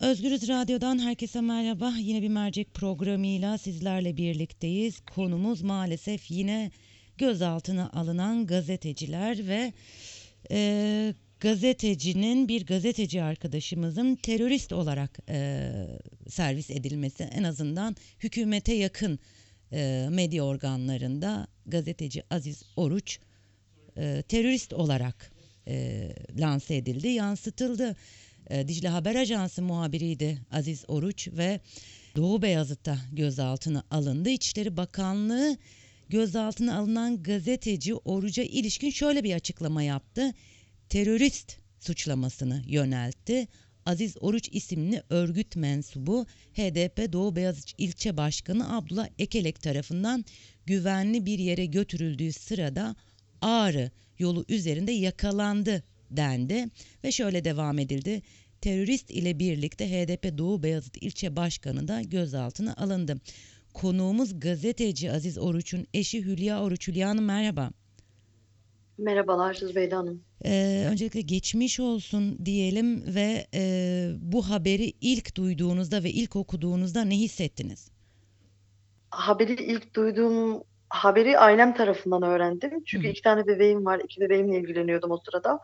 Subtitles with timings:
[0.00, 1.94] Özgürüz Radyo'dan herkese merhaba.
[1.98, 5.00] Yine bir mercek programıyla sizlerle birlikteyiz.
[5.14, 6.70] Konumuz maalesef yine
[7.16, 9.72] gözaltına alınan gazeteciler ve
[10.50, 15.70] e, gazetecinin bir gazeteci arkadaşımızın terörist olarak e,
[16.28, 19.18] servis edilmesi en azından hükümete yakın
[19.72, 23.18] e, medya organlarında gazeteci Aziz Oruç
[23.96, 25.32] e, terörist olarak
[25.68, 26.08] e,
[26.38, 27.96] lanse edildi, yansıtıldı.
[28.50, 31.60] E, Dicle Haber Ajansı muhabiriydi Aziz Oruç ve
[32.16, 34.30] Doğu Beyazıt'ta gözaltına alındı.
[34.30, 35.56] İçişleri Bakanlığı
[36.08, 40.34] gözaltına alınan gazeteci Oruç'a ilişkin şöyle bir açıklama yaptı.
[40.88, 43.48] Terörist suçlamasını yöneltti.
[43.86, 50.24] Aziz Oruç isimli örgüt mensubu HDP Doğu Beyazıt ilçe başkanı Abdullah Ekelek tarafından
[50.66, 52.96] güvenli bir yere götürüldüğü sırada
[53.40, 56.68] Ağrı yolu üzerinde yakalandı dendi
[57.04, 58.22] ve şöyle devam edildi.
[58.60, 63.16] Terörist ile birlikte HDP Doğu Beyazıt ilçe başkanı da gözaltına alındı.
[63.74, 66.88] Konuğumuz gazeteci Aziz Oruç'un eşi Hülya Oruç.
[66.88, 67.70] Hülya Hanım merhaba.
[68.98, 70.22] Merhabalar Zübeyde Hanım.
[70.44, 77.16] Ee, öncelikle geçmiş olsun diyelim ve e, bu haberi ilk duyduğunuzda ve ilk okuduğunuzda ne
[77.16, 77.90] hissettiniz?
[79.10, 82.70] Haberi ilk duyduğum haberi ailem tarafından öğrendim.
[82.86, 84.00] Çünkü Hı iki tane bebeğim var.
[84.04, 85.58] İki bebeğimle ilgileniyordum o sırada.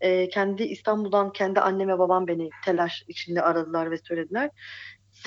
[0.00, 4.50] Ee, kendi İstanbul'dan kendi annem ve babam beni telaş içinde aradılar ve söylediler.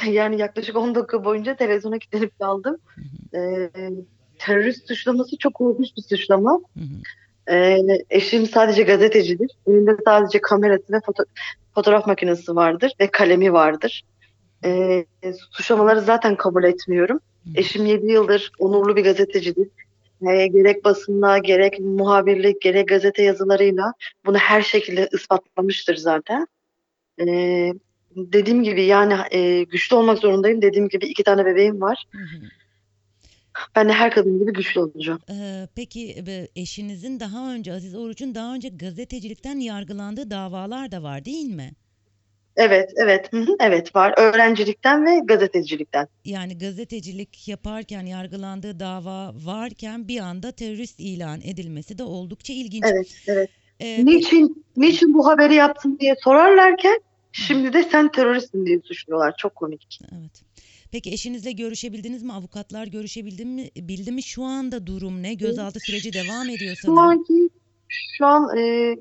[0.07, 2.77] Yani yaklaşık 10 dakika boyunca televizyona kilitlenip kaldım.
[3.35, 3.69] Ee,
[4.39, 6.51] terörist suçlaması çok korkunç bir suçlama.
[6.51, 7.77] hı hı, Ee,
[8.09, 9.51] eşim sadece gazetecidir.
[9.67, 11.25] Elinde sadece kamerası ve foto-
[11.75, 14.03] fotoğraf makinesi vardır ve kalemi vardır.
[14.65, 15.05] Ee,
[15.51, 17.19] suçlamaları zaten kabul etmiyorum.
[17.55, 19.67] Eşim 7 yıldır onurlu bir gazetecidir.
[20.21, 23.93] Ee, gerek basında, gerek muhabirlik, gerek gazete yazılarıyla
[24.25, 26.47] bunu her şekilde ispatlamıştır zaten.
[27.19, 27.73] Ee,
[28.15, 30.61] dediğim gibi yani e, güçlü olmak zorundayım.
[30.61, 32.03] Dediğim gibi iki tane bebeğim var.
[32.11, 32.47] Hı hı.
[33.75, 35.19] Ben de her kadın gibi güçlü olacağım.
[35.29, 41.25] Ee, peki e, eşinizin daha önce Aziz Oruç'un daha önce gazetecilikten yargılandığı davalar da var
[41.25, 41.71] değil mi?
[42.55, 44.13] Evet, evet, evet var.
[44.17, 46.07] Öğrencilikten ve gazetecilikten.
[46.25, 52.83] Yani gazetecilik yaparken yargılandığı dava varken bir anda terörist ilan edilmesi de oldukça ilginç.
[52.87, 53.49] Evet, evet.
[53.79, 59.33] Ee, Niçin, niçin bu haberi yaptın diye sorarlarken şimdi de sen teröristsin diye suçluyorlar.
[59.37, 59.99] Çok komik.
[60.11, 60.41] Evet.
[60.91, 62.33] Peki eşinizle görüşebildiniz mi?
[62.33, 63.69] Avukatlar görüşebildi mi?
[63.75, 64.23] Bildi mi?
[64.23, 65.33] Şu anda durum ne?
[65.33, 67.03] Gözaltı süreci devam ediyor Şu sanırım.
[67.03, 67.49] anki
[68.17, 68.95] şu an e,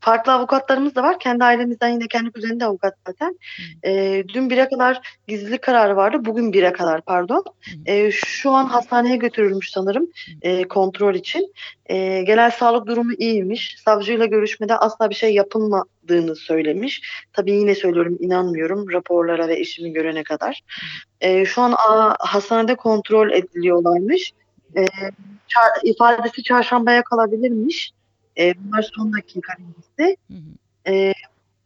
[0.00, 1.18] farklı avukatlarımız da var.
[1.18, 3.38] Kendi ailemizden yine kendi kuzenim de avukat zaten.
[3.84, 6.16] E, dün bire kadar gizlilik kararı vardı.
[6.20, 7.44] Bugün bire kadar pardon.
[7.86, 10.10] E, şu an hastaneye götürülmüş sanırım
[10.42, 11.52] e, kontrol için.
[11.86, 13.76] E, genel sağlık durumu iyiymiş.
[13.84, 17.02] Savcıyla görüşmede asla bir şey yapılmadığını söylemiş.
[17.32, 20.60] Tabii yine söylüyorum inanmıyorum raporlara ve eşimi görene kadar.
[21.20, 24.32] E, şu an a, hastanede kontrol ediliyorlarmış.
[24.76, 24.84] E,
[25.84, 27.92] ifadesi çarşambaya kalabilirmiş.
[28.38, 30.16] E, bunlar son dakika bilgisi.
[30.88, 31.12] E,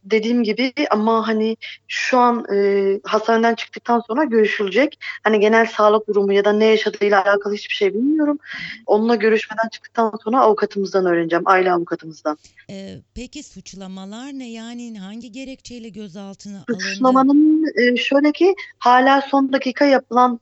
[0.03, 4.99] dediğim gibi ama hani şu an e, hastaneden çıktıktan sonra görüşülecek.
[5.23, 8.39] Hani genel sağlık durumu ya da ne yaşadığıyla alakalı hiçbir şey bilmiyorum.
[8.85, 11.43] Onunla görüşmeden çıktıktan sonra avukatımızdan öğreneceğim.
[11.47, 12.37] Aile avukatımızdan.
[12.69, 14.51] Ee, peki suçlamalar ne?
[14.51, 16.83] Yani hangi gerekçeyle gözaltına alındı?
[16.83, 20.39] Suçlamanın e, şöyle ki hala son dakika yapılan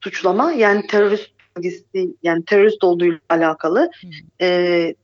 [0.00, 3.80] suçlama yani terörist bilgisi yani terörist olduğuyla alakalı.
[4.00, 4.10] Hı hı.
[4.40, 4.94] E,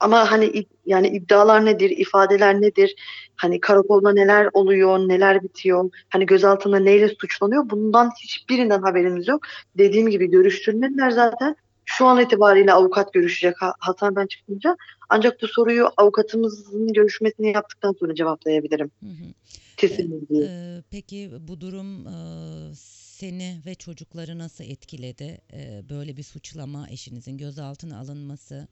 [0.00, 2.94] ama hani yani iddialar nedir, ifadeler nedir?
[3.36, 5.90] Hani karakolda neler oluyor, neler bitiyor?
[6.08, 7.70] Hani gözaltında neyle suçlanıyor?
[7.70, 9.42] Bundan hiçbirinden haberimiz yok.
[9.78, 11.56] Dediğim gibi görüştürmediler zaten.
[11.84, 14.76] Şu an itibariyle avukat görüşecek ha- hastaneden çıkınca.
[15.08, 18.90] Ancak bu soruyu avukatımızın görüşmesini yaptıktan sonra cevaplayabilirim.
[19.00, 19.32] Hı hı.
[19.76, 20.42] Kesin bilgiyi.
[20.50, 22.14] Ee, peki bu durum e,
[23.20, 25.40] seni ve çocukları nasıl etkiledi?
[25.52, 28.68] Ee, böyle bir suçlama, eşinizin gözaltına alınması.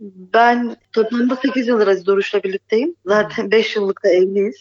[0.00, 2.94] Ben toplamda 8 yıldır Aziz Oruç'la birlikteyim.
[3.06, 4.56] Zaten 5 yıllık da evliyiz.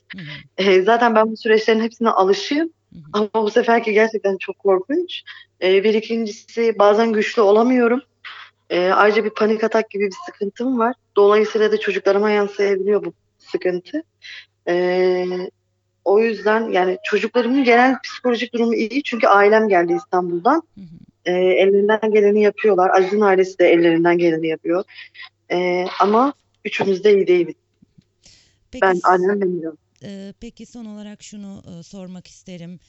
[0.58, 2.70] Ee, zaten ben bu süreçlerin hepsine alışığım.
[3.14, 5.22] Ama bu seferki gerçekten çok korkunç.
[5.62, 8.02] Ee, bir ikincisi bazen güçlü olamıyorum.
[8.70, 10.96] Ee, ayrıca bir panik atak gibi bir sıkıntım var.
[11.16, 14.04] Dolayısıyla da çocuklarıma yansıyabiliyor bu sıkıntı.
[16.06, 19.04] O yüzden yani çocuklarımın genel psikolojik durumu iyi.
[19.04, 20.64] Çünkü ailem geldi İstanbul'dan.
[20.76, 21.13] hı hı.
[21.26, 22.90] Ee, ellerinden geleni yapıyorlar.
[22.98, 24.84] Aziz'in ailesi de ellerinden geleni yapıyor.
[25.52, 26.34] Ee, ama
[26.66, 27.56] üçümüz de iyi değiliz.
[28.72, 29.78] Peki, Ben annem bilmiyorum.
[30.04, 32.80] e, peki son olarak şunu e, sormak isterim.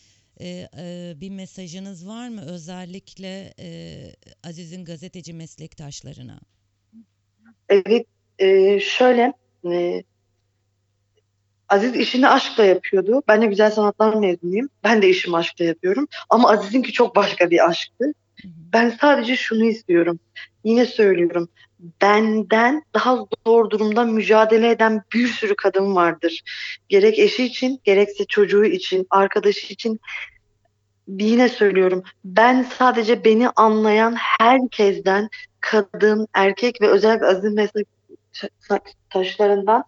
[0.41, 3.99] E, e, bir mesajınız var mı özellikle e,
[4.45, 6.41] Aziz'in gazeteci meslektaşlarına?
[7.69, 8.07] Evet,
[8.39, 9.33] e, şöyle
[9.73, 10.03] e,
[11.69, 13.23] Aziz işini aşkla yapıyordu.
[13.29, 14.69] Ben de güzel sanatlar mezunuyum.
[14.85, 16.09] Ben de işimi aşkla yapıyorum.
[16.31, 18.15] Ama Aziz'inki çok başka bir aşktı.
[18.45, 20.19] Ben sadece şunu istiyorum.
[20.65, 21.49] Yine söylüyorum.
[22.03, 26.43] Benden daha zor durumda mücadele eden bir sürü kadın vardır.
[26.89, 30.01] Gerek eşi için, gerekse çocuğu için, arkadaşı için.
[31.09, 32.03] Yine söylüyorum.
[32.25, 35.29] Ben sadece beni anlayan herkesten,
[35.61, 37.89] kadın, erkek ve özellikle Aziz meslek
[39.11, 39.85] taşlarından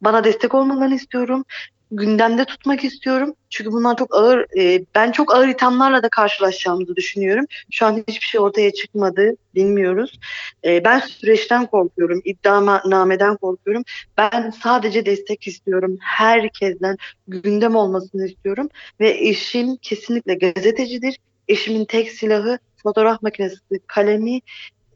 [0.00, 1.44] bana destek olmalarını istiyorum.
[1.92, 3.34] Gündemde tutmak istiyorum.
[3.50, 7.46] Çünkü bunlar çok ağır, e, ben çok ağır ithamlarla da karşılaşacağımızı düşünüyorum.
[7.70, 10.20] Şu an hiçbir şey ortaya çıkmadı, bilmiyoruz.
[10.64, 13.84] E, ben süreçten korkuyorum, iddianameden korkuyorum.
[14.18, 15.98] Ben sadece destek istiyorum.
[16.00, 16.96] Herkesten
[17.28, 18.68] gündem olmasını istiyorum.
[19.00, 21.16] Ve eşim kesinlikle gazetecidir.
[21.48, 23.56] Eşimin tek silahı fotoğraf makinesi,
[23.86, 24.40] kalemi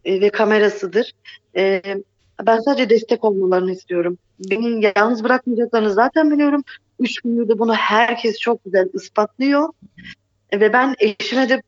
[0.05, 1.13] e, ve kamerasıdır.
[1.57, 1.83] E,
[2.47, 4.19] ben sadece destek olmalarını istiyorum.
[4.51, 6.63] Beni yalnız bırakmayacaklarını zaten biliyorum.
[6.99, 9.69] Üç gündür de bunu herkes çok güzel ispatlıyor.
[10.53, 11.63] Ve ben eşime de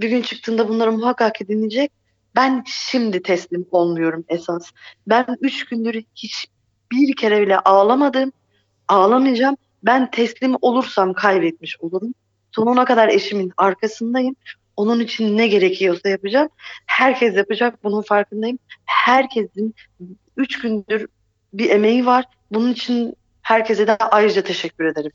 [0.00, 1.92] bir gün çıktığında bunları muhakkak dinleyecek.
[2.36, 4.70] Ben şimdi teslim olmuyorum esas.
[5.06, 8.32] Ben üç gündür hiçbir kere bile ağlamadım.
[8.88, 9.56] Ağlamayacağım.
[9.82, 12.14] Ben teslim olursam kaybetmiş olurum.
[12.52, 14.36] Sonuna kadar eşimin arkasındayım.
[14.76, 16.48] Onun için ne gerekiyorsa yapacağım.
[16.86, 17.84] Herkes yapacak.
[17.84, 18.58] Bunun farkındayım.
[18.84, 19.74] Herkesin
[20.36, 21.06] üç gündür
[21.52, 22.24] bir emeği var.
[22.50, 23.16] Bunun için
[23.48, 25.12] herkese de ayrıca teşekkür ederim.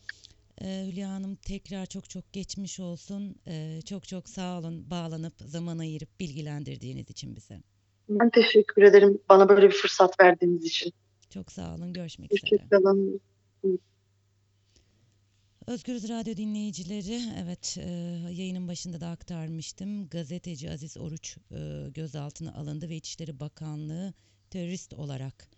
[0.62, 3.36] Ee, Hülya Hanım tekrar çok çok geçmiş olsun.
[3.46, 7.60] Ee, çok çok sağ olun bağlanıp zaman ayırıp bilgilendirdiğiniz için bize.
[8.08, 10.92] Ben teşekkür ederim bana böyle bir fırsat verdiğiniz için.
[11.30, 11.92] Çok sağ olun.
[11.92, 12.50] Görüşmek üzere.
[12.50, 13.20] Hoşçakalın.
[15.66, 17.90] Özgürüz Radyo dinleyicileri, evet e,
[18.30, 20.08] yayının başında da aktarmıştım.
[20.08, 24.14] Gazeteci Aziz Oruç e, gözaltına alındı ve İçişleri Bakanlığı
[24.50, 25.53] terörist olarak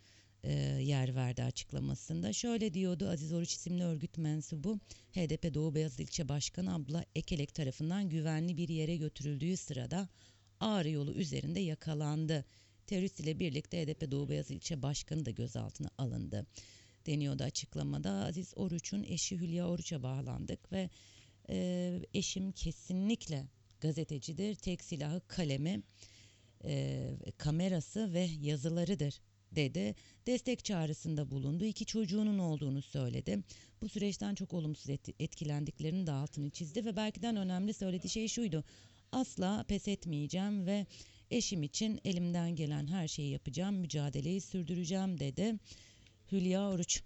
[0.46, 0.52] e,
[0.82, 2.32] yer verdi açıklamasında.
[2.32, 4.78] Şöyle diyordu Aziz Oruç isimli örgüt mensubu
[5.12, 10.08] HDP Doğu Beyazıt İlçe Başkanı Abla Ekelek tarafından güvenli bir yere götürüldüğü sırada
[10.60, 12.44] Ağrı yolu üzerinde yakalandı.
[12.87, 16.46] Terörist ile birlikte HDP Doğu Beyazıt İlçe Başkanı da gözaltına alındı
[17.06, 18.10] deniyordu açıklamada.
[18.10, 20.90] Aziz Oruç'un eşi Hülya Oruç'a bağlandık ve
[21.50, 23.46] e, eşim kesinlikle
[23.81, 24.54] gazetecidir.
[24.54, 25.82] Tek silahı kalemi,
[26.64, 29.20] e, kamerası ve yazılarıdır
[29.52, 29.94] dedi.
[30.26, 31.64] Destek çağrısında bulundu.
[31.64, 33.38] İki çocuğunun olduğunu söyledi.
[33.82, 38.64] Bu süreçten çok olumsuz etkilendiklerini de altını çizdi ve belki de önemli söylediği şey şuydu.
[39.12, 40.87] Asla pes etmeyeceğim ve
[41.31, 45.54] eşim için elimden gelen her şeyi yapacağım, mücadeleyi sürdüreceğim dedi.
[46.32, 47.02] Hülya Oruç.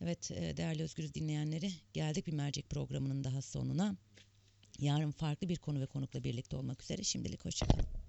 [0.00, 3.96] Evet e, değerli Özgürüz dinleyenleri geldik bir mercek programının daha sonuna.
[4.78, 7.02] Yarın farklı bir konu ve konukla birlikte olmak üzere.
[7.02, 8.03] Şimdilik hoşçakalın.